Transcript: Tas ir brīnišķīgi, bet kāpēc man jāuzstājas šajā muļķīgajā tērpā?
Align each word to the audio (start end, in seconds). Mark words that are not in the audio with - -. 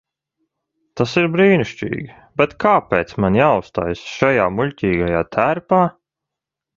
Tas 0.99 1.11
ir 1.21 1.27
brīnišķīgi, 1.33 2.07
bet 2.41 2.55
kāpēc 2.65 3.13
man 3.25 3.37
jāuzstājas 3.41 4.01
šajā 4.15 4.47
muļķīgajā 4.57 5.21
tērpā? 5.37 5.83